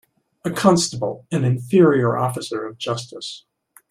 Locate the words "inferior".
1.45-2.17